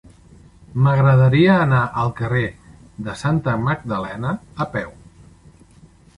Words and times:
M'agradaria 0.85 1.57
anar 1.65 1.81
al 2.05 2.09
carrer 2.21 2.47
de 3.09 3.15
Santa 3.21 3.55
Magdalena 3.67 4.35
a 4.67 4.69
peu. 4.75 4.93